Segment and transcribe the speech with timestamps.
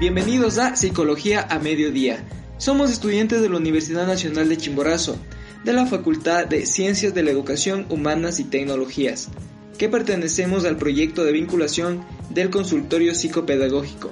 [0.00, 2.24] Bienvenidos a Psicología a Mediodía.
[2.56, 5.18] Somos estudiantes de la Universidad Nacional de Chimborazo,
[5.62, 9.28] de la Facultad de Ciencias de la Educación Humanas y Tecnologías,
[9.76, 14.10] que pertenecemos al proyecto de vinculación del consultorio psicopedagógico,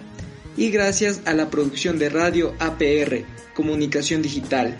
[0.58, 3.24] y gracias a la producción de radio APR,
[3.54, 4.76] Comunicación Digital.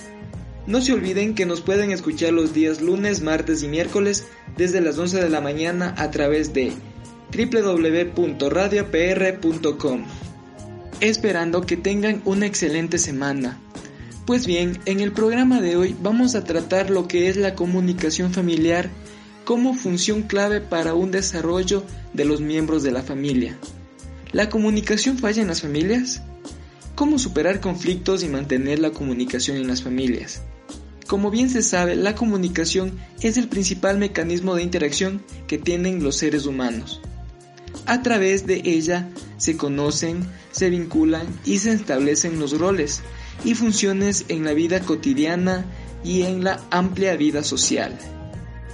[0.66, 4.26] No se olviden que nos pueden escuchar los días lunes, martes y miércoles
[4.59, 6.75] desde las 11 de la mañana a través de
[7.34, 10.28] www.radiopr.com.
[11.00, 13.61] Esperando que tengan una excelente semana.
[14.26, 18.32] Pues bien, en el programa de hoy vamos a tratar lo que es la comunicación
[18.32, 18.90] familiar
[19.44, 21.84] como función clave para un desarrollo
[22.14, 23.56] de los miembros de la familia.
[24.32, 26.22] ¿La comunicación falla en las familias?
[26.96, 30.42] ¿Cómo superar conflictos y mantener la comunicación en las familias?
[31.06, 36.17] Como bien se sabe, la comunicación es el principal mecanismo de interacción que tienen los
[36.17, 37.01] seres humanos.
[37.89, 39.08] A través de ella
[39.39, 40.20] se conocen,
[40.53, 43.00] se vinculan y se establecen los roles
[43.47, 45.64] y funciones en la vida cotidiana
[46.05, 47.98] y en la amplia vida social.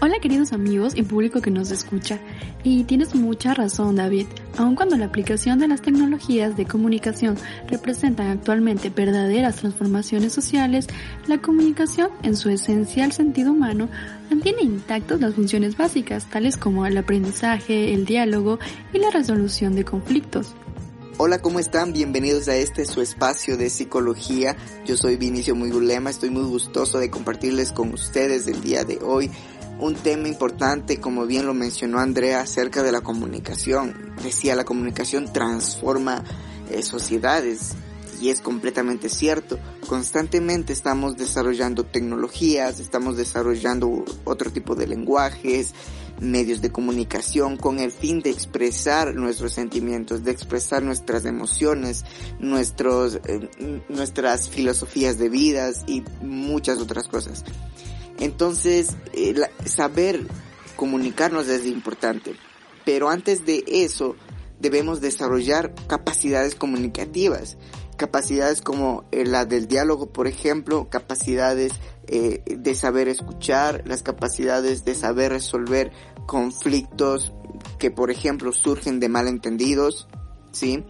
[0.01, 2.19] Hola queridos amigos y público que nos escucha.
[2.63, 4.27] Y tienes mucha razón David,
[4.59, 7.37] aun cuando la aplicación de las tecnologías de comunicación
[7.69, 10.89] representan actualmente verdaderas transformaciones sociales,
[11.27, 13.89] la comunicación en su esencial sentido humano
[14.31, 18.59] mantiene intactas las funciones básicas tales como el aprendizaje, el diálogo
[18.93, 20.55] y la resolución de conflictos.
[21.17, 21.93] Hola, ¿cómo están?
[21.93, 24.57] Bienvenidos a este su espacio de psicología.
[24.85, 29.31] Yo soy Vinicio Muyulema, estoy muy gustoso de compartirles con ustedes el día de hoy
[29.79, 34.15] un tema importante, como bien lo mencionó Andrea, acerca de la comunicación.
[34.23, 36.25] Decía, la comunicación transforma
[36.71, 37.75] eh, sociedades
[38.21, 39.59] y es completamente cierto.
[39.87, 45.75] Constantemente estamos desarrollando tecnologías, estamos desarrollando otro tipo de lenguajes,
[46.21, 52.05] medios de comunicación con el fin de expresar nuestros sentimientos, de expresar nuestras emociones,
[52.39, 53.51] nuestros, eh,
[53.89, 57.45] nuestras filosofías de vidas y muchas otras cosas.
[58.19, 59.35] Entonces, eh,
[59.67, 60.27] saber
[60.77, 62.35] comunicarnos es importante.
[62.85, 64.17] Pero antes de eso,
[64.61, 67.57] debemos desarrollar capacidades comunicativas.
[67.97, 71.73] Capacidades como eh, la del diálogo, por ejemplo, capacidades
[72.07, 75.93] eh, de saber escuchar, las capacidades de saber resolver
[76.27, 77.33] conflictos
[77.79, 80.09] que, por ejemplo, surgen de malentendidos,
[80.53, 80.85] ¿sí?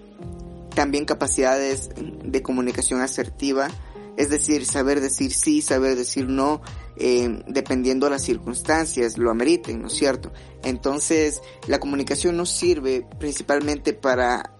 [0.74, 3.68] También capacidades de comunicación asertiva,
[4.16, 6.60] es decir, saber decir sí, saber decir no,
[6.96, 10.32] eh, dependiendo de las circunstancias lo ameriten, ¿no es cierto?
[10.62, 14.54] Entonces, la comunicación nos sirve principalmente para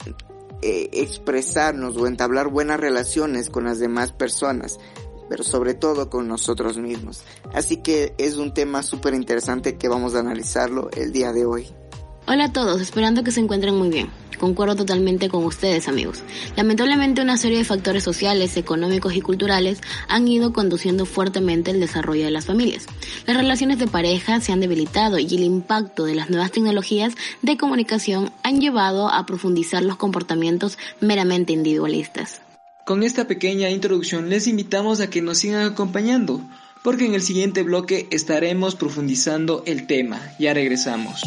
[0.62, 4.81] eh, expresarnos o entablar buenas relaciones con las demás personas,
[5.28, 7.22] pero sobre todo con nosotros mismos.
[7.53, 11.75] Así que es un tema súper interesante que vamos a analizarlo el día de hoy.
[12.27, 14.09] Hola a todos, esperando que se encuentren muy bien.
[14.41, 16.23] Concuerdo totalmente con ustedes, amigos.
[16.57, 22.25] Lamentablemente una serie de factores sociales, económicos y culturales han ido conduciendo fuertemente el desarrollo
[22.25, 22.87] de las familias.
[23.27, 27.59] Las relaciones de pareja se han debilitado y el impacto de las nuevas tecnologías de
[27.59, 32.41] comunicación han llevado a profundizar los comportamientos meramente individualistas.
[32.87, 36.41] Con esta pequeña introducción les invitamos a que nos sigan acompañando,
[36.83, 40.23] porque en el siguiente bloque estaremos profundizando el tema.
[40.39, 41.23] Ya regresamos.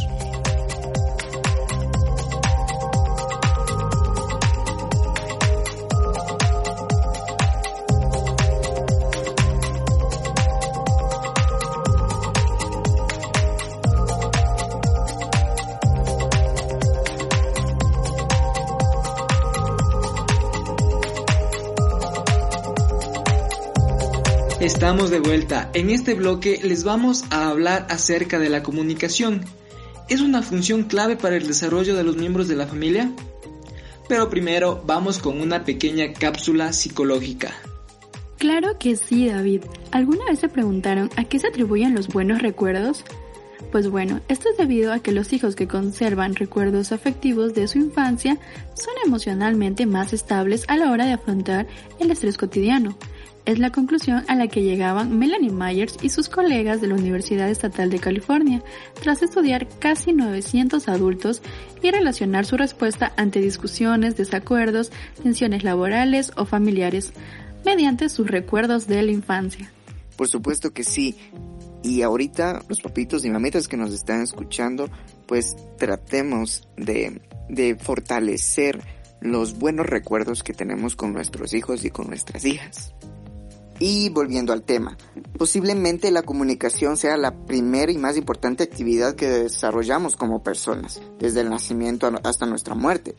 [24.88, 25.70] Estamos de vuelta.
[25.74, 29.42] En este bloque les vamos a hablar acerca de la comunicación.
[30.08, 33.12] ¿Es una función clave para el desarrollo de los miembros de la familia?
[34.08, 37.54] Pero primero vamos con una pequeña cápsula psicológica.
[38.38, 39.64] Claro que sí, David.
[39.92, 43.04] ¿Alguna vez se preguntaron a qué se atribuyen los buenos recuerdos?
[43.74, 47.78] Pues bueno, esto es debido a que los hijos que conservan recuerdos afectivos de su
[47.78, 48.40] infancia
[48.74, 51.68] son emocionalmente más estables a la hora de afrontar
[52.00, 52.96] el estrés cotidiano
[53.48, 57.50] es la conclusión a la que llegaban Melanie Myers y sus colegas de la Universidad
[57.50, 58.62] Estatal de California,
[59.02, 61.42] tras estudiar casi 900 adultos
[61.82, 64.92] y relacionar su respuesta ante discusiones, desacuerdos,
[65.24, 67.14] tensiones laborales o familiares,
[67.66, 69.72] mediante sus recuerdos de la infancia.
[70.18, 71.16] Por supuesto que sí.
[71.84, 74.90] Y ahorita los papitos y mamitas que nos están escuchando,
[75.26, 78.84] pues tratemos de, de fortalecer
[79.22, 82.94] los buenos recuerdos que tenemos con nuestros hijos y con nuestras hijas.
[83.80, 84.98] Y volviendo al tema,
[85.38, 91.42] posiblemente la comunicación sea la primera y más importante actividad que desarrollamos como personas, desde
[91.42, 93.16] el nacimiento hasta nuestra muerte.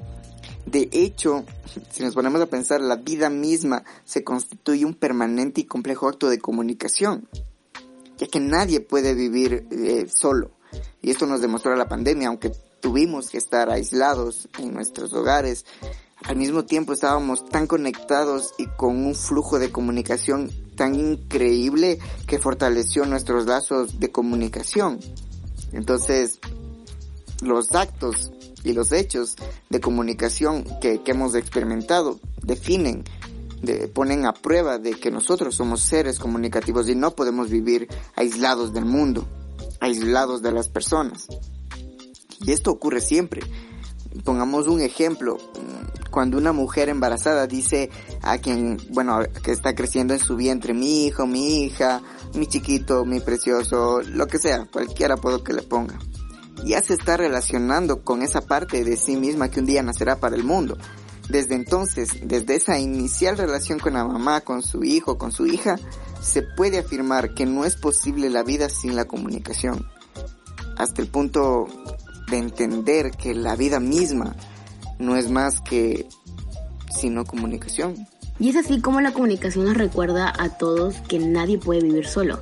[0.66, 1.44] De hecho,
[1.90, 6.28] si nos ponemos a pensar, la vida misma se constituye un permanente y complejo acto
[6.28, 7.28] de comunicación,
[8.16, 10.50] ya que nadie puede vivir eh, solo.
[11.00, 12.50] Y esto nos demostró la pandemia, aunque
[12.80, 15.64] tuvimos que estar aislados en nuestros hogares,
[16.24, 22.38] al mismo tiempo estábamos tan conectados y con un flujo de comunicación tan increíble que
[22.38, 24.98] fortaleció nuestros lazos de comunicación.
[25.72, 26.38] Entonces,
[27.42, 28.30] los actos
[28.64, 29.36] y los hechos
[29.70, 33.04] de comunicación que, hemos experimentado definen,
[33.94, 38.84] ponen a prueba de que nosotros somos seres comunicativos y no podemos vivir aislados del
[38.84, 39.26] mundo,
[39.80, 41.26] aislados de las personas.
[42.40, 43.42] Y esto ocurre siempre.
[44.24, 45.38] Pongamos un ejemplo.
[46.10, 47.90] Cuando una mujer embarazada dice
[48.22, 52.02] a quien, bueno, que está creciendo en su vientre, mi hijo, mi hija,
[52.34, 55.98] mi chiquito, mi precioso, lo que sea, cualquier apodo que le ponga
[56.64, 60.36] ya se está relacionando con esa parte de sí misma que un día nacerá para
[60.36, 60.76] el mundo.
[61.28, 65.78] Desde entonces, desde esa inicial relación con la mamá, con su hijo, con su hija,
[66.22, 69.86] se puede afirmar que no es posible la vida sin la comunicación.
[70.76, 71.66] Hasta el punto
[72.30, 74.36] de entender que la vida misma
[74.98, 76.06] no es más que
[76.90, 78.06] sino comunicación.
[78.40, 82.40] Y es así como la comunicación nos recuerda a todos que nadie puede vivir solo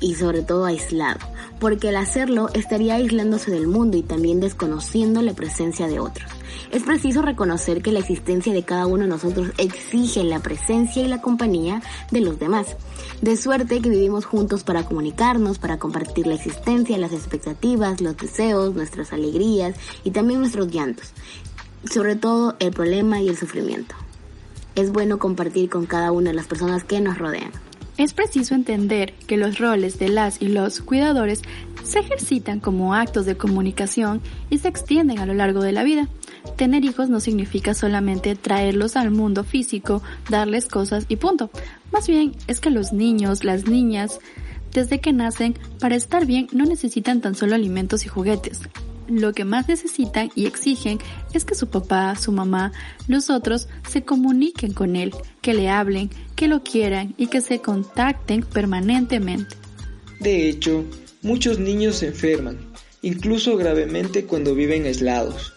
[0.00, 1.18] y sobre todo aislado
[1.62, 6.28] porque al hacerlo estaría aislándose del mundo y también desconociendo la presencia de otros.
[6.72, 11.06] Es preciso reconocer que la existencia de cada uno de nosotros exige la presencia y
[11.06, 12.76] la compañía de los demás.
[13.20, 18.74] De suerte que vivimos juntos para comunicarnos, para compartir la existencia, las expectativas, los deseos,
[18.74, 21.12] nuestras alegrías y también nuestros llantos.
[21.90, 23.94] Sobre todo el problema y el sufrimiento.
[24.74, 27.50] Es bueno compartir con cada una de las personas que nos rodean.
[27.98, 31.42] Es preciso entender que los roles de las y los cuidadores
[31.84, 36.08] se ejercitan como actos de comunicación y se extienden a lo largo de la vida.
[36.56, 41.50] Tener hijos no significa solamente traerlos al mundo físico, darles cosas y punto.
[41.92, 44.20] Más bien es que los niños, las niñas,
[44.72, 48.62] desde que nacen, para estar bien no necesitan tan solo alimentos y juguetes
[49.20, 50.98] lo que más necesitan y exigen
[51.32, 52.72] es que su papá, su mamá,
[53.08, 57.60] los otros se comuniquen con él, que le hablen, que lo quieran y que se
[57.60, 59.56] contacten permanentemente.
[60.20, 60.84] De hecho,
[61.22, 62.58] muchos niños se enferman,
[63.02, 65.52] incluso gravemente cuando viven aislados,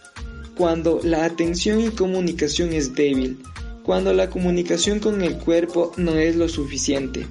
[0.57, 3.39] cuando la atención y comunicación es débil,
[3.83, 7.27] cuando la comunicación con el cuerpo no es lo suficiente.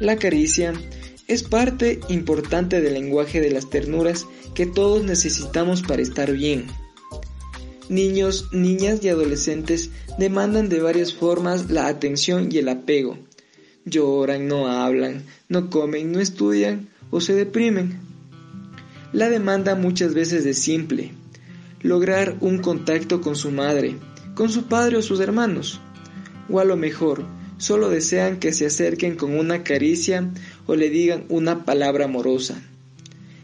[0.00, 0.74] La caricia
[1.26, 6.66] es parte importante del lenguaje de las ternuras que todos necesitamos para estar bien.
[7.88, 13.18] Niños, niñas y adolescentes demandan de varias formas la atención y el apego.
[13.84, 17.98] Lloran, no hablan, no comen, no estudian o se deprimen.
[19.12, 21.12] La demanda muchas veces es simple.
[21.82, 23.96] Lograr un contacto con su madre,
[24.34, 25.80] con su padre o sus hermanos.
[26.48, 27.24] O a lo mejor,
[27.58, 30.30] solo desean que se acerquen con una caricia
[30.66, 32.62] o le digan una palabra amorosa.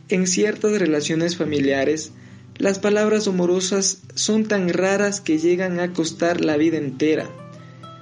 [0.08, 2.12] En ciertas relaciones familiares,
[2.56, 7.30] las palabras amorosas son tan raras que llegan a costar la vida entera.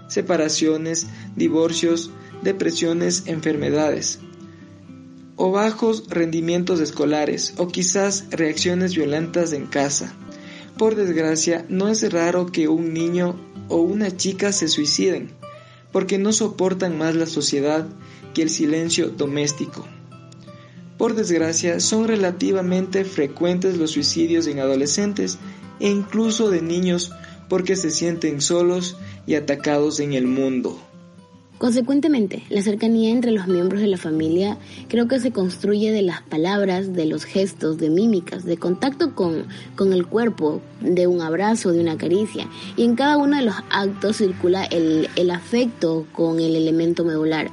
[0.08, 1.06] Separaciones,
[1.36, 2.10] divorcios,
[2.42, 4.20] depresiones, enfermedades
[5.38, 10.12] o bajos rendimientos escolares o quizás reacciones violentas en casa.
[10.76, 13.36] Por desgracia, no es raro que un niño
[13.68, 15.30] o una chica se suiciden
[15.92, 17.86] porque no soportan más la sociedad
[18.42, 19.86] el silencio doméstico.
[20.96, 25.38] Por desgracia, son relativamente frecuentes los suicidios en adolescentes
[25.78, 27.12] e incluso de niños
[27.48, 30.78] porque se sienten solos y atacados en el mundo.
[31.58, 36.22] Consecuentemente, la cercanía entre los miembros de la familia creo que se construye de las
[36.22, 41.72] palabras, de los gestos, de mímicas, de contacto con, con el cuerpo, de un abrazo,
[41.72, 42.48] de una caricia.
[42.76, 47.50] Y en cada uno de los actos circula el, el afecto con el elemento medular.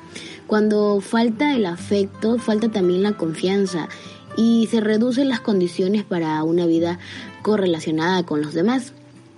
[0.48, 3.90] Cuando falta el afecto, falta también la confianza
[4.38, 7.00] y se reducen las condiciones para una vida
[7.42, 8.94] correlacionada con los demás.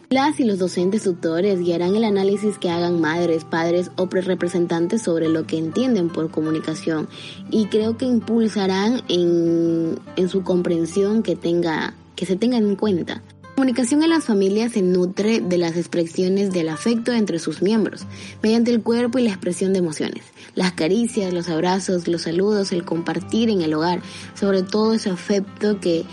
[0.10, 5.28] Las y los docentes tutores guiarán el análisis que hagan madres, padres o representantes sobre
[5.28, 7.10] lo que entienden por comunicación
[7.52, 13.22] y creo que impulsarán en, en su comprensión que tenga que se tenga en cuenta.
[13.58, 18.06] Comunicación en las familias se nutre de las expresiones del afecto entre sus miembros,
[18.44, 22.86] mediante el cuerpo y la expresión de emociones, las caricias, los abrazos, los saludos, el
[22.86, 24.04] compartir en el hogar,
[24.36, 26.06] sobre todo ese afecto que,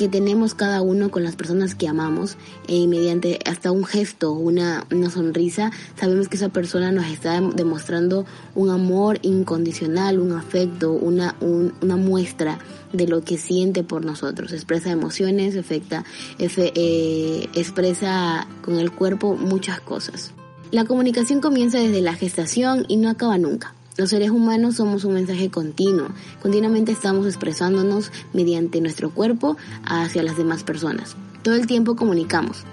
[0.00, 2.38] que tenemos cada uno con las personas que amamos,
[2.68, 8.24] eh, mediante hasta un gesto, una, una sonrisa, sabemos que esa persona nos está demostrando
[8.54, 12.58] un amor incondicional, un afecto, una, una muestra
[12.94, 16.06] de lo que siente por nosotros, expresa emociones, afecta,
[16.38, 20.32] eh, se expresa con el cuerpo muchas cosas.
[20.70, 23.74] La comunicación comienza desde la gestación y no acaba nunca.
[24.00, 26.08] Los seres humanos somos un mensaje continuo.
[26.40, 31.16] Continuamente estamos expresándonos mediante nuestro cuerpo hacia las demás personas.
[31.42, 32.64] Todo el tiempo comunicamos.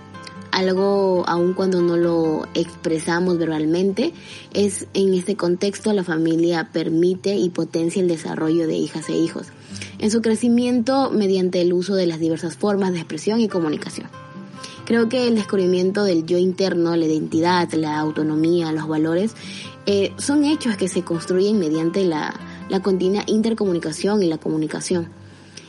[0.51, 4.13] Algo, aun cuando no lo expresamos verbalmente,
[4.53, 9.47] es en este contexto la familia permite y potencia el desarrollo de hijas e hijos
[9.99, 14.07] en su crecimiento mediante el uso de las diversas formas de expresión y comunicación.
[14.85, 19.35] Creo que el descubrimiento del yo interno, la identidad, la autonomía, los valores,
[19.87, 22.37] eh, son hechos que se construyen mediante la,
[22.69, 25.09] la continua intercomunicación y la comunicación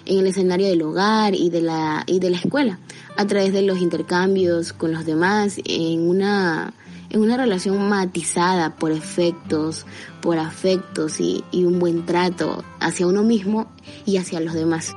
[0.06, 2.80] en el escenario del hogar y de la, y de la escuela,
[3.16, 6.74] a través de los intercambios con los demás, en una,
[7.10, 9.86] en una relación matizada por efectos,
[10.20, 13.70] por afectos y, y un buen trato hacia uno mismo
[14.04, 14.96] y hacia los demás.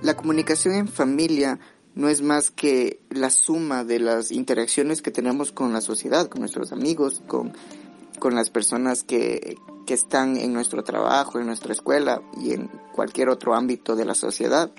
[0.00, 1.58] La comunicación en familia
[1.94, 6.40] no es más que la suma de las interacciones que tenemos con la sociedad, con
[6.40, 7.52] nuestros amigos, con,
[8.18, 13.28] con las personas que, que están en nuestro trabajo, en nuestra escuela y en cualquier
[13.28, 14.70] otro ámbito de la sociedad.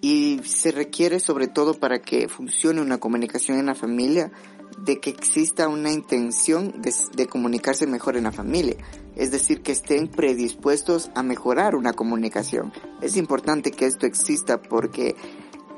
[0.00, 4.30] Y se requiere sobre todo para que funcione una comunicación en la familia,
[4.78, 8.76] de que exista una intención de, de, comunicarse mejor en la familia.
[9.14, 12.72] Es decir, que estén predispuestos a mejorar una comunicación.
[13.00, 15.14] Es importante que esto exista porque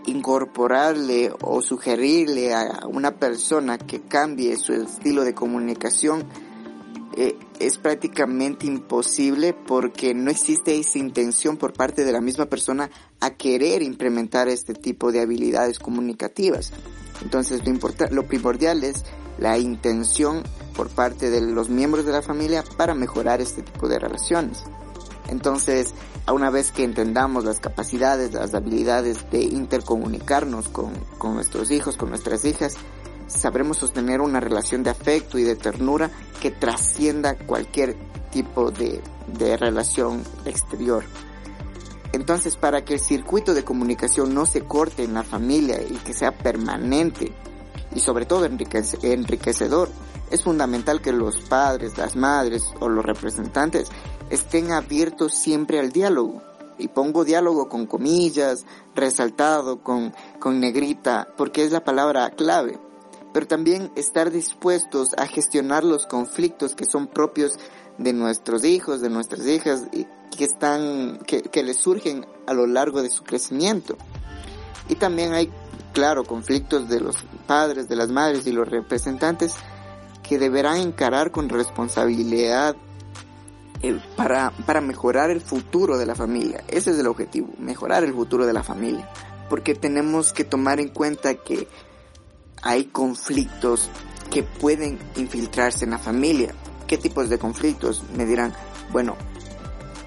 [0.07, 6.25] incorporarle o sugerirle a una persona que cambie su estilo de comunicación
[7.17, 12.91] eh, es prácticamente imposible porque no existe esa intención por parte de la misma persona
[13.21, 16.73] a querer implementar este tipo de habilidades comunicativas.
[17.23, 17.73] Entonces lo,
[18.11, 19.05] lo primordial es
[19.39, 20.43] la intención
[20.77, 24.65] por parte de los miembros de la familia para mejorar este tipo de relaciones.
[25.29, 25.95] Entonces,
[26.33, 32.11] una vez que entendamos las capacidades, las habilidades de intercomunicarnos con, con nuestros hijos, con
[32.11, 32.77] nuestras hijas,
[33.27, 37.97] sabremos sostener una relación de afecto y de ternura que trascienda cualquier
[38.31, 39.01] tipo de,
[39.39, 41.05] de relación exterior.
[42.13, 46.15] Entonces, para que el circuito de comunicación no se corte en la familia y que
[46.15, 47.33] sea permanente
[47.95, 49.91] y sobre todo enriquecedor,
[50.31, 53.89] es fundamental que los padres, las madres o los representantes
[54.31, 56.43] estén abiertos siempre al diálogo.
[56.79, 62.79] Y pongo diálogo con comillas, resaltado con, con negrita, porque es la palabra clave
[63.37, 67.59] pero también estar dispuestos a gestionar los conflictos que son propios
[67.99, 72.67] de nuestros hijos, de nuestras hijas, y que están, que, que les surgen a lo
[72.67, 73.99] largo de su crecimiento.
[74.89, 75.53] Y también hay,
[75.93, 77.17] claro, conflictos de los
[77.47, 79.53] padres, de las madres y los representantes
[80.27, 82.75] que deberán encarar con responsabilidad
[83.83, 86.65] eh, para, para mejorar el futuro de la familia.
[86.69, 89.07] Ese es el objetivo, mejorar el futuro de la familia.
[89.51, 91.69] Porque tenemos que tomar en cuenta que
[92.67, 93.89] hay conflictos
[94.29, 96.53] que pueden infiltrarse en la familia.
[96.89, 98.03] ¿Qué tipos de conflictos?
[98.17, 98.53] Me dirán,
[98.91, 99.17] bueno,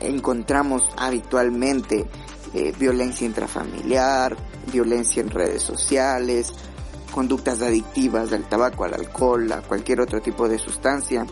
[0.02, 2.06] encontramos habitualmente
[2.54, 4.36] eh, violencia intrafamiliar,
[4.74, 6.54] violencia en redes sociales,
[7.12, 11.26] conductas adictivas del tabaco, al alcohol, a cualquier otro tipo de sustancia.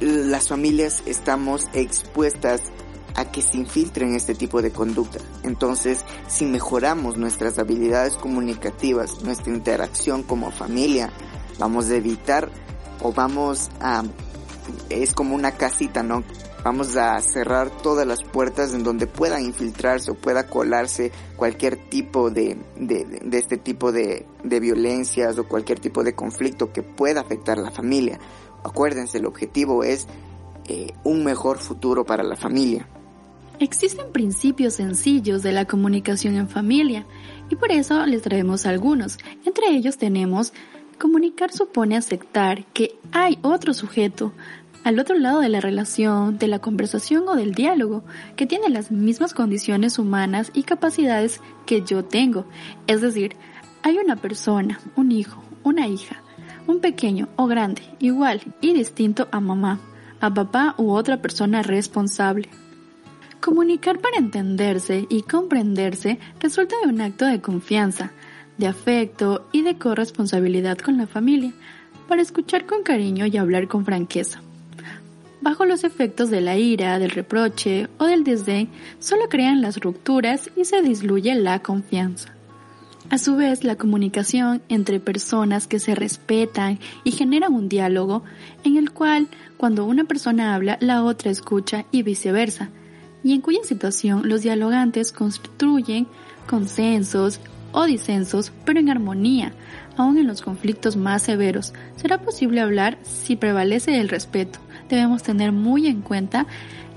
[0.00, 2.62] Las familias estamos expuestas
[3.14, 5.18] a que se infiltren este tipo de conducta.
[5.42, 11.10] Entonces, si mejoramos nuestras habilidades comunicativas, nuestra interacción como familia,
[11.58, 12.50] vamos a evitar
[13.02, 14.04] o vamos a,
[14.88, 16.22] es como una casita, ¿no?
[16.62, 22.30] Vamos a cerrar todas las puertas en donde pueda infiltrarse o pueda colarse cualquier tipo
[22.30, 27.22] de, de, de este tipo de, de violencias o cualquier tipo de conflicto que pueda
[27.22, 28.20] afectar a la familia.
[28.62, 30.06] Acuérdense, el objetivo es
[30.66, 32.86] eh, un mejor futuro para la familia.
[33.60, 37.04] Existen principios sencillos de la comunicación en familia
[37.50, 39.18] y por eso les traemos algunos.
[39.44, 40.54] Entre ellos tenemos
[40.98, 44.32] comunicar supone aceptar que hay otro sujeto
[44.82, 48.02] al otro lado de la relación, de la conversación o del diálogo,
[48.34, 52.46] que tiene las mismas condiciones humanas y capacidades que yo tengo.
[52.86, 53.36] Es decir,
[53.82, 56.22] hay una persona, un hijo, una hija,
[56.66, 59.80] un pequeño o grande, igual y distinto a mamá,
[60.18, 62.48] a papá u otra persona responsable.
[63.40, 68.12] Comunicar para entenderse y comprenderse resulta de un acto de confianza,
[68.58, 71.52] de afecto y de corresponsabilidad con la familia,
[72.06, 74.42] para escuchar con cariño y hablar con franqueza.
[75.40, 78.68] Bajo los efectos de la ira, del reproche o del desdén,
[78.98, 82.34] solo crean las rupturas y se disluye la confianza.
[83.08, 88.22] A su vez, la comunicación entre personas que se respetan y generan un diálogo
[88.64, 92.68] en el cual, cuando una persona habla, la otra escucha y viceversa,
[93.22, 96.06] y en cuya situación los dialogantes construyen
[96.46, 97.40] consensos
[97.72, 99.52] o disensos, pero en armonía,
[99.96, 101.72] aun en los conflictos más severos.
[101.96, 104.58] Será posible hablar si prevalece el respeto.
[104.88, 106.46] Debemos tener muy en cuenta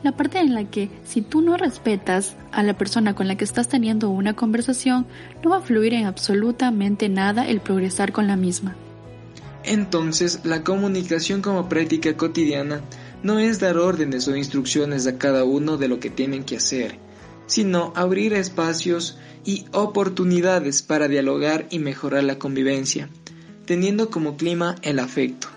[0.03, 3.45] la parte en la que si tú no respetas a la persona con la que
[3.45, 5.05] estás teniendo una conversación,
[5.43, 8.75] no va a fluir en absolutamente nada el progresar con la misma.
[9.63, 12.81] Entonces, la comunicación como práctica cotidiana
[13.23, 16.99] no es dar órdenes o instrucciones a cada uno de lo que tienen que hacer,
[17.47, 23.09] sino abrir espacios y oportunidades para dialogar y mejorar la convivencia,
[23.65, 25.47] teniendo como clima el afecto.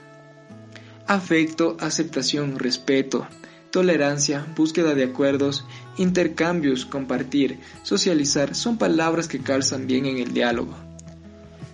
[1.06, 3.26] Afecto, aceptación, respeto,
[3.70, 5.64] tolerancia, búsqueda de acuerdos,
[5.98, 10.85] intercambios, compartir, socializar son palabras que calzan bien en el diálogo.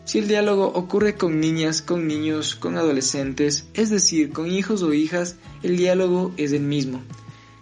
[0.05, 4.93] Si el diálogo ocurre con niñas, con niños, con adolescentes, es decir, con hijos o
[4.93, 7.03] hijas, el diálogo es el mismo.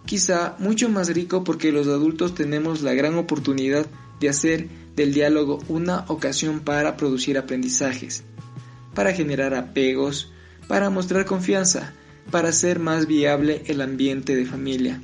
[0.05, 3.85] Quizá mucho más rico porque los adultos tenemos la gran oportunidad
[4.19, 8.23] de hacer del diálogo una ocasión para producir aprendizajes,
[8.95, 10.31] para generar apegos,
[10.67, 11.93] para mostrar confianza,
[12.31, 15.01] para hacer más viable el ambiente de familia.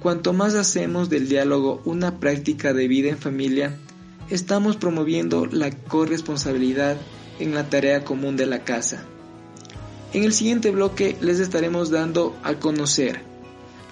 [0.00, 3.78] Cuanto más hacemos del diálogo una práctica de vida en familia,
[4.30, 6.96] estamos promoviendo la corresponsabilidad
[7.38, 9.04] en la tarea común de la casa.
[10.12, 13.20] En el siguiente bloque les estaremos dando a conocer.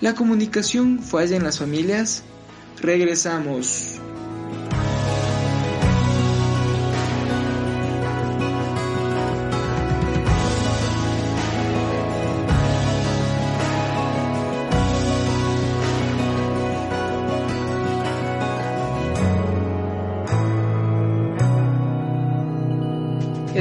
[0.00, 2.22] ¿La comunicación falla en las familias?
[2.80, 4.00] Regresamos.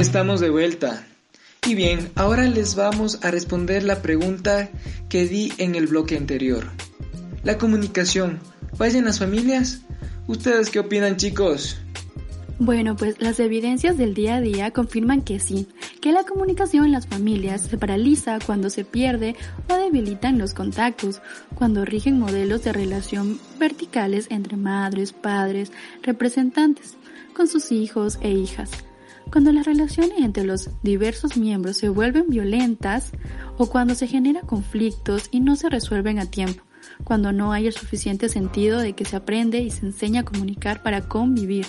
[0.04, 1.06] Estamos de vuelta.
[1.66, 4.68] Y bien, ahora les vamos a responder la pregunta
[5.08, 6.66] que di en el bloque anterior.
[7.42, 8.38] La comunicación,
[8.76, 9.80] ¿falla en las familias?
[10.26, 11.78] ¿Ustedes qué opinan chicos?
[12.58, 15.68] Bueno, pues las evidencias del día a día confirman que sí,
[16.02, 19.34] que la comunicación en las familias se paraliza cuando se pierde
[19.70, 21.22] o debilitan los contactos,
[21.54, 26.98] cuando rigen modelos de relación verticales entre madres, padres, representantes,
[27.34, 28.70] con sus hijos e hijas
[29.30, 33.10] cuando las relaciones entre los diversos miembros se vuelven violentas
[33.58, 36.62] o cuando se generan conflictos y no se resuelven a tiempo,
[37.04, 40.82] cuando no hay el suficiente sentido de que se aprende y se enseña a comunicar
[40.82, 41.66] para convivir,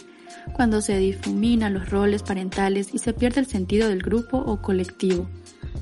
[0.53, 5.27] cuando se difuminan los roles parentales y se pierde el sentido del grupo o colectivo.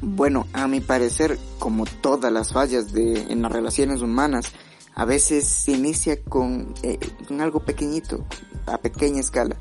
[0.02, 4.52] Bueno, a mi parecer, como todas las fallas de, en las relaciones humanas,
[4.96, 8.26] a veces se inicia con, eh, con algo pequeñito,
[8.68, 9.58] a pequeña escala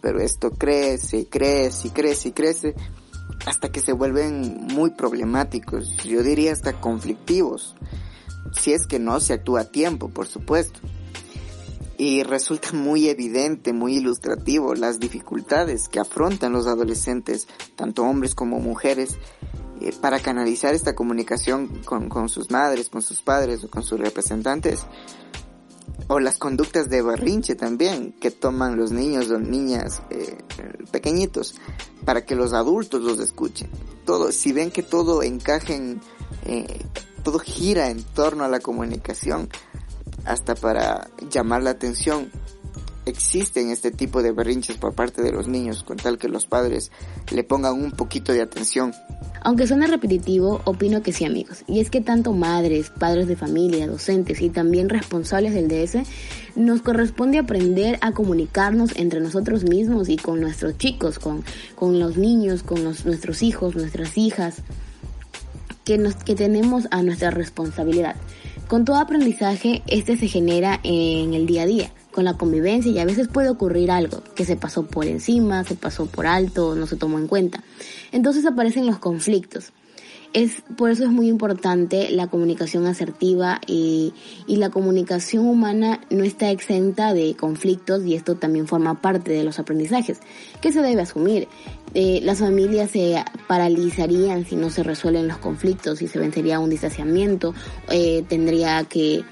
[0.00, 2.74] pero esto crece y crece y crece y crece
[3.46, 7.74] hasta que se vuelven muy problemáticos, yo diría hasta conflictivos,
[8.52, 10.80] si es que no se actúa a tiempo, por supuesto.
[11.98, 18.58] Y resulta muy evidente, muy ilustrativo las dificultades que afrontan los adolescentes, tanto hombres como
[18.58, 19.16] mujeres,
[19.80, 23.98] eh, para canalizar esta comunicación con, con sus madres, con sus padres o con sus
[23.98, 24.86] representantes
[26.08, 30.38] o las conductas de berrinche también que toman los niños o niñas eh,
[30.90, 31.56] pequeñitos
[32.04, 33.68] para que los adultos los escuchen.
[34.04, 36.00] Todo, si ven que todo encaja en,
[36.44, 36.84] eh,
[37.24, 39.48] todo gira en torno a la comunicación,
[40.24, 42.30] hasta para llamar la atención,
[43.06, 46.90] existen este tipo de berrinches por parte de los niños con tal que los padres
[47.30, 48.92] le pongan un poquito de atención
[49.46, 51.62] aunque suene repetitivo, opino que sí amigos.
[51.68, 55.98] Y es que tanto madres, padres de familia, docentes y también responsables del DS,
[56.56, 61.44] nos corresponde aprender a comunicarnos entre nosotros mismos y con nuestros chicos, con,
[61.76, 64.56] con los niños, con nuestros hijos, nuestras hijas,
[65.84, 68.16] que, nos, que tenemos a nuestra responsabilidad.
[68.66, 72.98] Con todo aprendizaje, este se genera en el día a día con la convivencia y
[72.98, 76.86] a veces puede ocurrir algo que se pasó por encima, se pasó por alto, no
[76.86, 77.62] se tomó en cuenta.
[78.10, 79.74] Entonces aparecen los conflictos.
[80.32, 84.14] Es, por eso es muy importante la comunicación asertiva y,
[84.46, 89.44] y, la comunicación humana no está exenta de conflictos y esto también forma parte de
[89.44, 90.20] los aprendizajes
[90.60, 91.48] que se debe asumir.
[91.94, 96.70] Eh, las familias se paralizarían si no se resuelven los conflictos, si se vencería un
[96.70, 97.54] distanciamiento,
[97.90, 99.24] eh, tendría que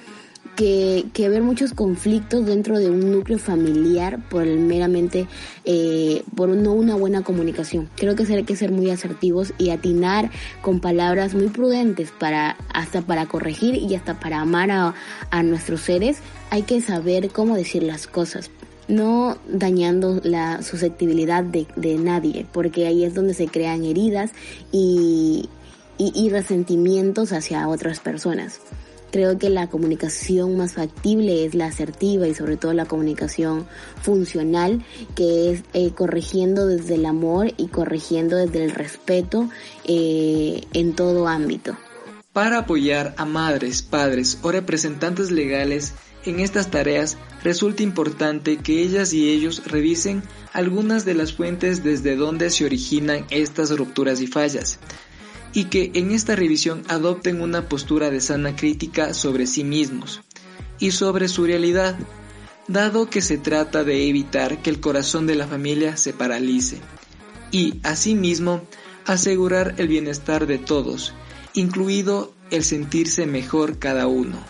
[0.57, 5.27] que, que haber muchos conflictos dentro de un núcleo familiar por el meramente,
[5.65, 7.89] eh, por no una buena comunicación.
[7.97, 10.31] Creo que hay que ser muy asertivos y atinar
[10.63, 14.95] con palabras muy prudentes para, hasta para corregir y hasta para amar a,
[15.31, 16.19] a nuestros seres.
[16.51, 18.51] Hay que saber cómo decir las cosas
[18.87, 24.31] no dañando la susceptibilidad de, de, nadie, porque ahí es donde se crean heridas
[24.73, 25.49] y,
[25.97, 28.61] y, y resentimientos hacia otras personas
[29.15, 33.65] Creo que la comunicación más factible es la asertiva y sobre todo la comunicación
[34.03, 39.49] funcional, que es eh, corrigiendo desde el amor y corrigiendo desde el respeto
[39.85, 41.77] eh, en todo ámbito.
[42.33, 49.13] Para apoyar a madres, padres o representantes legales en estas tareas, resulta importante que ellas
[49.13, 54.81] y ellos revisen algunas de las fuentes desde donde se originan estas rupturas y fallas,
[55.55, 60.21] y que en esta revisión adopten una postura de sana crítica sobre sí mismos
[60.81, 61.97] y sobre su realidad,
[62.67, 66.79] dado que se trata de evitar que el corazón de la familia se paralice
[67.53, 68.63] y, asimismo,
[69.07, 71.15] asegurar el bienestar de todos,
[71.55, 74.43] incluido el sentirse mejor cada uno.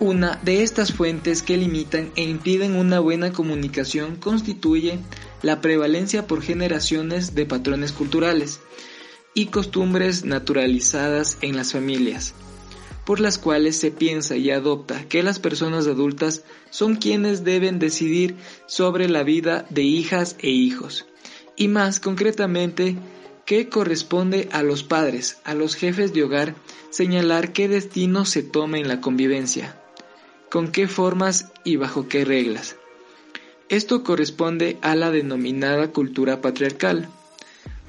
[0.00, 5.00] Una de estas fuentes que limitan e impiden una buena comunicación constituye
[5.42, 8.60] la prevalencia por generaciones de patrones culturales,
[9.38, 12.34] y costumbres naturalizadas en las familias,
[13.04, 18.34] por las cuales se piensa y adopta que las personas adultas son quienes deben decidir
[18.66, 21.06] sobre la vida de hijas e hijos,
[21.54, 22.96] y más concretamente
[23.46, 26.56] que corresponde a los padres, a los jefes de hogar,
[26.90, 29.80] señalar qué destino se toma en la convivencia,
[30.50, 32.74] con qué formas y bajo qué reglas.
[33.68, 37.08] Esto corresponde a la denominada cultura patriarcal,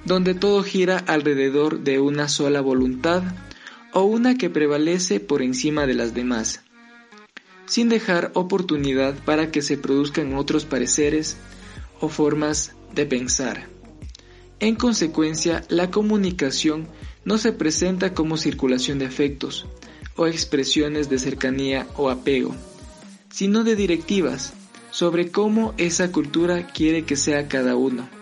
[0.06, 3.24] donde todo gira alrededor de una sola voluntad
[3.94, 6.62] o una que prevalece por encima de las demás,
[7.66, 11.38] sin dejar oportunidad para que se produzcan otros pareceres
[12.00, 13.68] o formas de pensar.
[14.60, 16.88] En consecuencia, la comunicación
[17.26, 19.68] no se presenta como circulación de afectos
[20.16, 22.56] o expresiones de cercanía o apego,
[23.32, 24.54] sino de directivas
[24.92, 28.19] sobre cómo esa cultura quiere que sea cada uno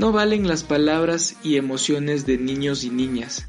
[0.00, 3.44] no valen las palabras y emociones de niños y niñas,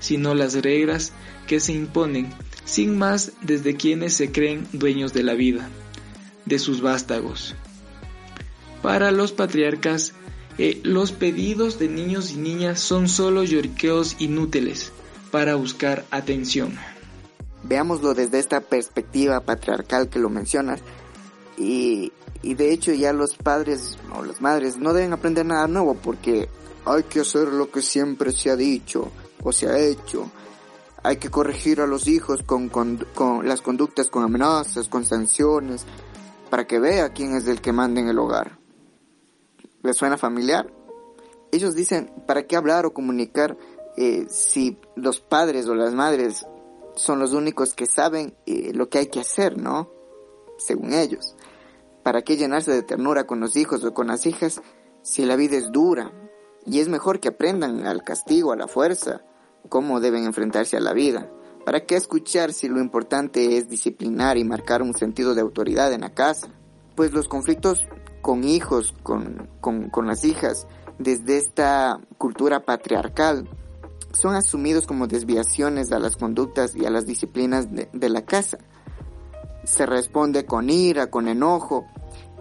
[0.00, 1.12] sino las reglas
[1.46, 2.28] que se imponen
[2.64, 5.68] sin más desde quienes se creen dueños de la vida,
[6.44, 7.54] de sus vástagos.
[8.82, 10.12] Para los patriarcas,
[10.58, 14.90] eh, los pedidos de niños y niñas son solo lloriqueos inútiles
[15.30, 16.76] para buscar atención.
[17.62, 20.80] Veámoslo desde esta perspectiva patriarcal que lo mencionas
[21.62, 25.94] y y de hecho ya los padres o las madres no deben aprender nada nuevo
[25.94, 26.48] porque
[26.84, 29.10] hay que hacer lo que siempre se ha dicho
[29.42, 30.30] o se ha hecho.
[31.04, 32.98] Hay que corregir a los hijos con, con,
[33.44, 35.84] las conductas con amenazas, con sanciones,
[36.50, 38.58] para que vea quién es el que manda en el hogar.
[39.82, 40.72] ¿Les suena familiar?
[41.50, 43.56] Ellos dicen, ¿para qué hablar o comunicar
[43.96, 46.46] eh, si los padres o las madres
[46.94, 49.90] son los únicos que saben eh, lo que hay que hacer, ¿no?
[50.56, 51.34] Según ellos.
[52.02, 54.60] ¿Para qué llenarse de ternura con los hijos o con las hijas
[55.02, 56.10] si la vida es dura?
[56.66, 59.22] Y es mejor que aprendan al castigo, a la fuerza,
[59.68, 61.30] cómo deben enfrentarse a la vida.
[61.64, 66.00] ¿Para qué escuchar si lo importante es disciplinar y marcar un sentido de autoridad en
[66.00, 66.48] la casa?
[66.96, 67.80] Pues los conflictos
[68.20, 70.66] con hijos, con, con, las hijas,
[70.98, 73.48] desde esta cultura patriarcal,
[74.12, 78.58] son asumidos como desviaciones a las conductas y a las disciplinas de la casa
[79.64, 81.86] se responde con ira, con enojo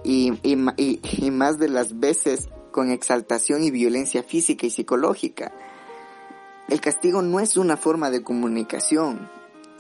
[0.04, 5.52] y, y, más de las veces con exaltación y violencia física y psicológica.
[6.70, 9.30] El castigo no es una forma de comunicación,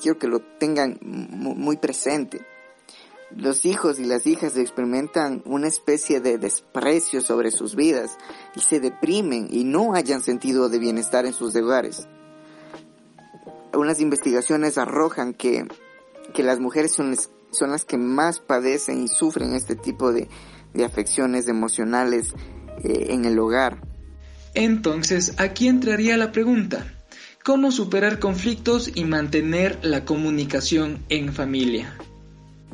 [0.01, 2.45] quiero que lo tengan muy presente.
[3.35, 8.17] Los hijos y las hijas experimentan una especie de desprecio sobre sus vidas
[8.55, 12.07] y se deprimen y no hayan sentido de bienestar en sus hogares.
[13.73, 15.65] Unas investigaciones arrojan que
[16.33, 17.15] que las mujeres son,
[17.51, 20.27] son las que más padecen y sufren este tipo de,
[20.83, 22.33] afecciones emocionales
[22.83, 23.81] eh, en el hogar.
[24.53, 26.85] Entonces, aquí entraría la pregunta,
[27.43, 31.93] ¿cómo superar conflictos y mantener la comunicación en familia?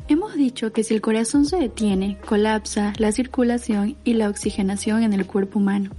[0.08, 5.12] Hemos dicho que si el corazón se detiene, colapsa la circulación y la oxigenación en
[5.12, 5.90] el cuerpo humano.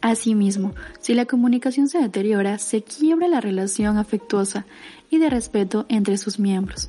[0.00, 4.66] Asimismo, si la comunicación se deteriora, se quiebra la relación afectuosa
[5.12, 6.88] y de respeto entre sus miembros.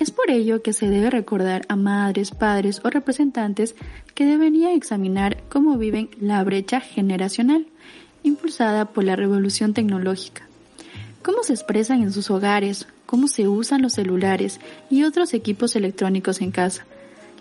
[0.00, 3.76] Es por ello que se debe recordar a madres, padres o representantes
[4.14, 7.68] que deberían examinar cómo viven la brecha generacional,
[8.24, 10.42] impulsada por la revolución tecnológica.
[11.22, 14.58] Cómo se expresan en sus hogares, cómo se usan los celulares
[14.90, 16.86] y otros equipos electrónicos en casa,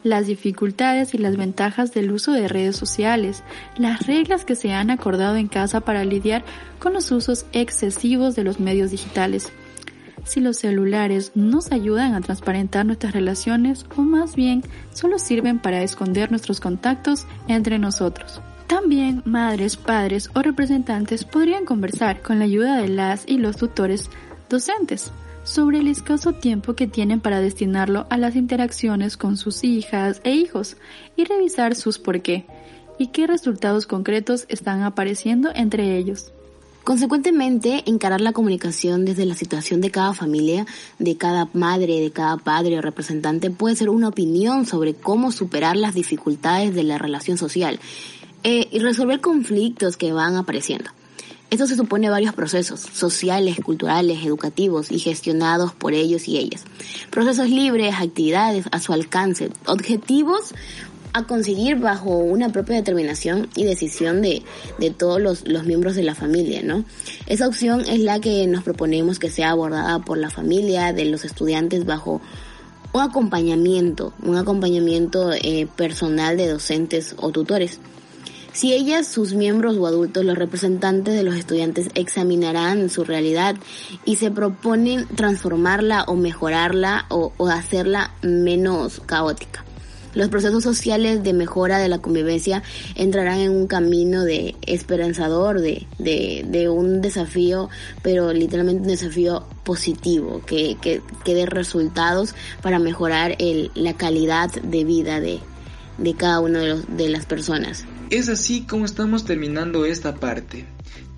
[0.03, 3.43] las dificultades y las ventajas del uso de redes sociales,
[3.77, 6.43] las reglas que se han acordado en casa para lidiar
[6.77, 9.51] con los usos excesivos de los medios digitales.
[10.29, 14.61] Si los celulares nos ayudan a transparentar nuestras relaciones o más bien
[14.93, 18.39] solo sirven para esconder nuestros contactos entre nosotros.
[18.67, 24.11] También madres, padres o representantes podrían conversar con la ayuda de las y los tutores
[24.51, 25.11] docentes
[25.41, 30.35] sobre el escaso tiempo que tienen para destinarlo a las interacciones con sus hijas e
[30.35, 30.77] hijos
[31.15, 32.45] y revisar sus por qué
[32.99, 36.33] y qué resultados concretos están apareciendo entre ellos.
[36.89, 40.65] Consecuentemente, encarar la comunicación desde la situación de cada familia,
[40.97, 45.77] de cada madre, de cada padre o representante puede ser una opinión sobre cómo superar
[45.77, 47.79] las dificultades de la relación social
[48.43, 50.89] eh, y resolver conflictos que van apareciendo.
[51.51, 56.63] Esto se supone varios procesos, sociales, culturales, educativos y gestionados por ellos y ellas.
[57.11, 60.55] Procesos libres, actividades a su alcance, objetivos
[61.13, 64.43] a conseguir bajo una propia determinación y decisión de,
[64.77, 66.83] de todos los, los, miembros de la familia, ¿no?
[67.27, 71.25] Esa opción es la que nos proponemos que sea abordada por la familia, de los
[71.25, 72.21] estudiantes bajo
[72.91, 77.79] un acompañamiento, un acompañamiento eh, personal de docentes o tutores.
[78.51, 83.55] Si ellas, sus miembros o adultos, los representantes de los estudiantes examinarán su realidad
[84.05, 89.63] y se proponen transformarla o mejorarla o, o hacerla menos caótica.
[90.13, 92.63] Los procesos sociales de mejora de la convivencia
[92.95, 97.69] entrarán en un camino de esperanzador, de, de, un desafío,
[98.01, 104.83] pero literalmente un desafío positivo, que, que, dé resultados para mejorar el, la calidad de
[104.83, 105.39] vida de,
[105.99, 107.85] de cada una de, de las personas.
[108.09, 110.65] Es así como estamos terminando esta parte,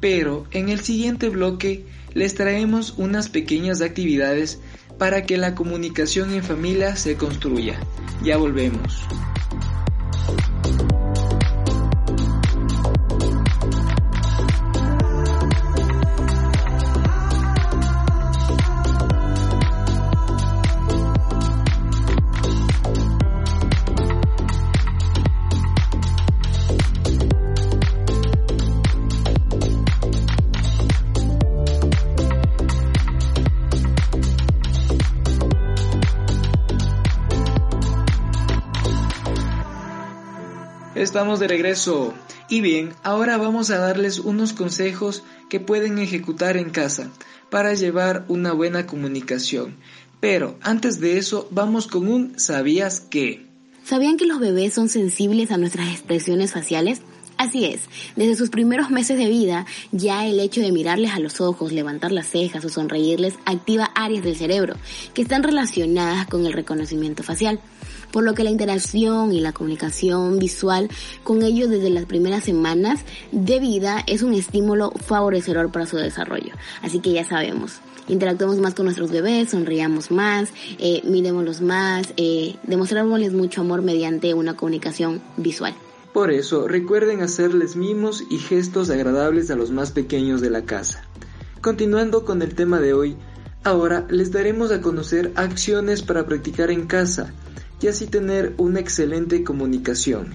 [0.02, 4.60] pero en el siguiente bloque les traemos unas pequeñas actividades
[4.98, 7.80] para que la comunicación en familia se construya.
[8.24, 9.08] Ya volvemos.
[41.22, 42.16] Estamos de regreso.
[42.50, 47.12] Y bien, ahora vamos a darles unos consejos que pueden ejecutar en casa
[47.52, 49.76] para llevar una buena comunicación.
[50.20, 53.46] Pero antes de eso, vamos con un ¿sabías qué?
[53.84, 57.04] ¿Sabían que los bebés son sensibles a nuestras expresiones faciales?
[57.42, 61.42] Así es, desde sus primeros meses de vida, ya el hecho de mirarles a los
[61.42, 64.76] ojos, levantar las cejas o sonreírles activa áreas del cerebro
[65.16, 67.60] que están relacionadas con el reconocimiento facial
[68.12, 70.88] por lo que la interacción y la comunicación visual
[71.24, 73.00] con ellos desde las primeras semanas
[73.32, 76.54] de vida es un estímulo favorecedor para su desarrollo.
[76.84, 82.58] Así que ya sabemos, interactuemos más con nuestros bebés, sonriamos más, eh, miremoslos más, eh,
[82.64, 85.74] demostrémosles mucho amor mediante una comunicación visual.
[86.14, 91.04] Por eso, recuerden hacerles mimos y gestos agradables a los más pequeños de la casa.
[91.62, 93.16] Continuando con el tema de hoy,
[93.64, 97.34] ahora les daremos a conocer acciones para practicar en casa
[97.80, 100.34] y así tener una excelente comunicación.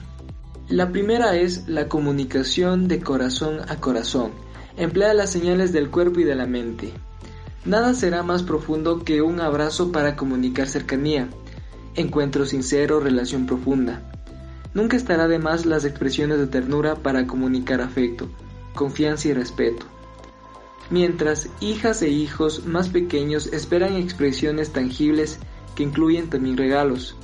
[0.68, 4.30] La primera es la comunicación de corazón a corazón.
[4.78, 6.92] Emplea las señales del cuerpo y de la mente.
[7.66, 11.28] Nada será más profundo que un abrazo para comunicar cercanía,
[11.94, 14.15] encuentro sincero, relación profunda.
[14.76, 18.28] Nunca estará de más las expresiones de ternura para comunicar afecto,
[18.74, 19.86] confianza y respeto.
[20.90, 25.38] Mientras hijas e hijos más pequeños esperan expresiones tangibles
[25.74, 27.16] que incluyen también regalos,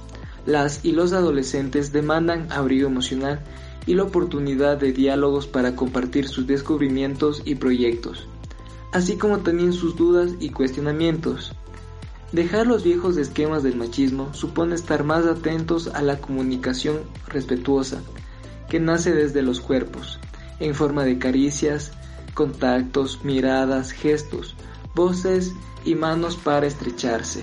[0.46, 3.44] las y los adolescentes demandan abrigo emocional
[3.84, 8.28] y la oportunidad de diálogos para compartir sus descubrimientos y proyectos,
[8.92, 11.52] así como también sus dudas y cuestionamientos.
[12.32, 18.02] Dejar los viejos esquemas del machismo supone estar más atentos a la comunicación respetuosa,
[18.70, 20.18] que nace desde los cuerpos,
[20.58, 21.92] en forma de caricias,
[22.32, 24.56] contactos, miradas, gestos,
[24.94, 25.52] voces
[25.84, 27.42] y manos para estrecharse.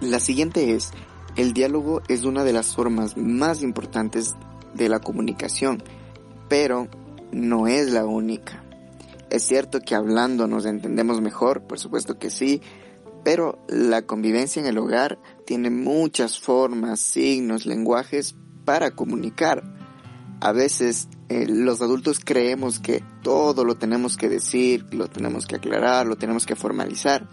[0.00, 0.92] La siguiente es
[1.36, 4.34] el diálogo es una de las formas más importantes
[4.74, 5.82] de la comunicación,
[6.48, 6.88] pero
[7.30, 8.64] no es la única.
[9.30, 12.62] Es cierto que hablando nos entendemos mejor, por supuesto que sí,
[13.24, 19.62] pero la convivencia en el hogar tiene muchas formas, signos, lenguajes para comunicar.
[20.40, 25.56] A veces eh, los adultos creemos que todo lo tenemos que decir, lo tenemos que
[25.56, 27.28] aclarar, lo tenemos que formalizar.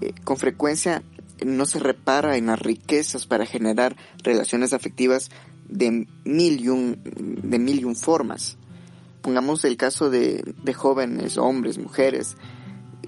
[0.00, 1.02] Eh, con frecuencia
[1.44, 5.30] no se repara en las riquezas para generar relaciones afectivas
[5.68, 7.00] de mil y un,
[7.42, 8.58] de mil y un formas.
[9.20, 12.36] Pongamos el caso de, de jóvenes, hombres, mujeres,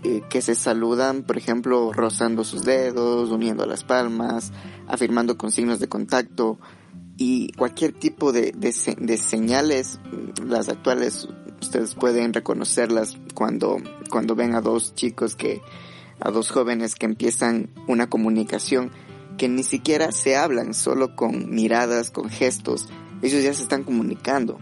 [0.05, 4.53] eh, que se saludan, por ejemplo, rozando sus dedos, uniendo las palmas,
[4.87, 6.59] afirmando con signos de contacto
[7.17, 10.01] y cualquier tipo de, de, de señales,
[10.45, 11.29] las actuales,
[11.61, 13.79] ustedes pueden reconocerlas cuando,
[14.11, 15.63] cuando ven a dos chicos que
[16.21, 18.91] a dos jóvenes que empiezan una comunicación
[19.39, 22.89] que ni siquiera se hablan, solo con miradas, con gestos,
[23.23, 24.59] ellos ya se están comunicando.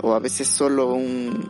[0.00, 1.48] O a veces solo un,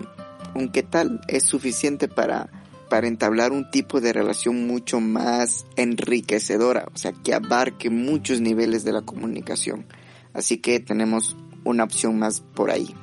[0.55, 2.51] un qué tal es suficiente para,
[2.93, 8.85] para entablar un tipo de relación mucho más enriquecedora, o sea, que abarque muchos niveles
[8.85, 9.87] de la comunicación.
[10.35, 12.95] Así que tenemos una opción más por ahí.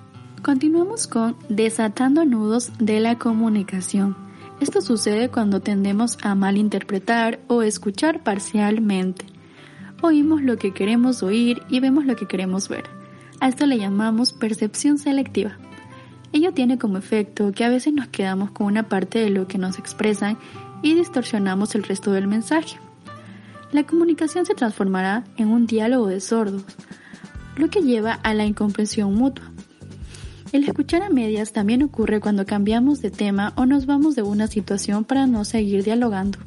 [0.44, 4.16] Continuamos con desatando nudos de la comunicación.
[4.62, 9.26] Esto sucede cuando tendemos a malinterpretar o escuchar parcialmente.
[10.04, 12.84] Oímos lo que queremos oír y vemos lo que queremos ver.
[13.40, 15.58] A esto le llamamos percepción selectiva.
[16.32, 19.58] Ello tiene como efecto que a veces nos quedamos con una parte de lo que
[19.58, 20.38] nos expresan
[20.84, 22.78] y distorsionamos el resto del mensaje.
[23.72, 26.64] La comunicación se transformará en un diálogo de sordos,
[27.56, 29.52] lo que lleva a la incomprensión mutua.
[30.52, 34.48] El escuchar a medias también ocurre cuando cambiamos de tema o nos vamos de una
[34.48, 36.40] situación para no seguir dialogando.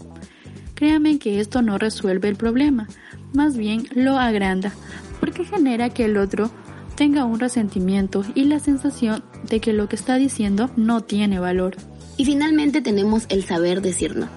[0.74, 2.88] Créanme que esto no resuelve el problema,
[3.32, 4.72] más bien lo agranda,
[5.20, 6.50] porque genera que el otro
[7.02, 11.74] tenga un resentimiento y la sensación de que lo que está diciendo no tiene valor.
[12.16, 14.28] Y finalmente tenemos el saber decir no.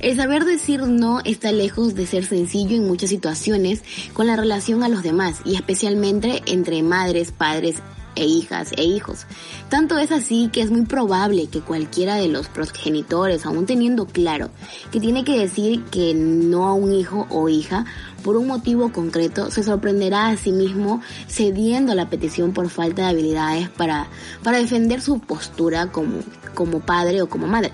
[0.00, 4.82] El saber decir no está lejos de ser sencillo en muchas situaciones con la relación
[4.82, 7.76] a los demás y especialmente entre madres, padres
[8.20, 9.26] e hijas e hijos.
[9.68, 14.50] Tanto es así que es muy probable que cualquiera de los progenitores, aún teniendo claro
[14.92, 17.86] que tiene que decir que no a un hijo o hija
[18.22, 23.02] por un motivo concreto, se sorprenderá a sí mismo cediendo a la petición por falta
[23.02, 24.08] de habilidades para,
[24.42, 26.18] para defender su postura como,
[26.54, 27.72] como padre o como madre.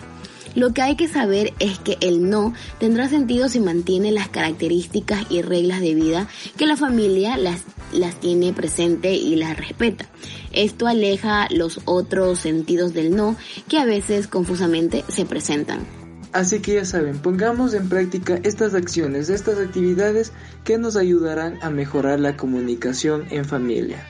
[0.57, 5.27] Lo que hay que saber es que el no tendrá sentido si mantiene las características
[5.29, 7.61] y reglas de vida que la familia las,
[7.93, 10.07] las tiene presente y las respeta.
[10.53, 13.37] Esto aleja los otros sentidos del no
[13.69, 15.87] que a veces confusamente se presentan.
[16.33, 20.33] Así que ya saben, pongamos en práctica estas acciones, estas actividades
[20.65, 24.07] que nos ayudarán a mejorar la comunicación en familia.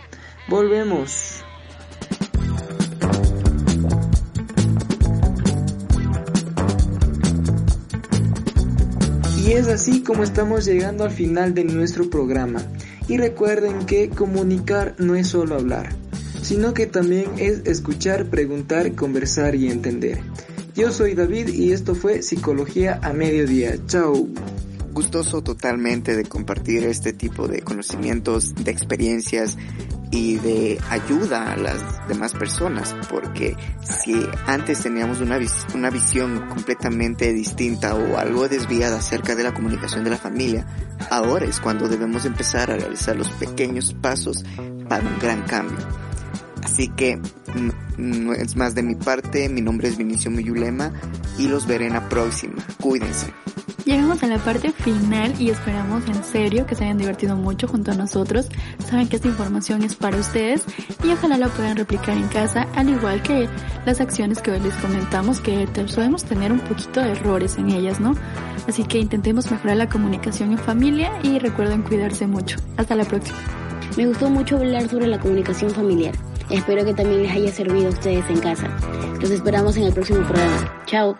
[0.48, 1.44] Volvemos.
[9.46, 12.60] Y es así como estamos llegando al final de nuestro programa.
[13.08, 15.94] Y recuerden que comunicar no es solo hablar,
[16.42, 20.18] sino que también es escuchar, preguntar, conversar y entender.
[20.74, 23.76] Yo soy David y esto fue Psicología a Mediodía.
[23.86, 24.28] Chao.
[24.92, 29.56] Gustoso totalmente de compartir este tipo de conocimientos, de experiencias
[30.10, 35.38] y de ayuda a las demás personas, porque si antes teníamos una,
[35.74, 40.66] una visión completamente distinta o algo desviada acerca de la comunicación de la familia,
[41.10, 44.44] ahora es cuando debemos empezar a realizar los pequeños pasos
[44.88, 45.78] para un gran cambio.
[46.62, 47.20] Así que
[47.96, 50.92] no es más de mi parte, mi nombre es Vinicio Muyulema
[51.38, 52.64] y los veré en la próxima.
[52.80, 53.32] Cuídense.
[53.86, 57.92] Llegamos a la parte final y esperamos en serio que se hayan divertido mucho junto
[57.92, 58.48] a nosotros.
[58.84, 60.64] Saben que esta información es para ustedes
[61.04, 63.48] y ojalá la puedan replicar en casa, al igual que
[63.84, 68.00] las acciones que hoy les comentamos, que podemos tener un poquito de errores en ellas,
[68.00, 68.16] ¿no?
[68.66, 72.58] Así que intentemos mejorar la comunicación en familia y recuerden cuidarse mucho.
[72.76, 73.38] Hasta la próxima.
[73.96, 76.12] Me gustó mucho hablar sobre la comunicación familiar.
[76.50, 78.66] Espero que también les haya servido a ustedes en casa.
[79.20, 80.82] Los esperamos en el próximo programa.
[80.86, 81.16] Chao.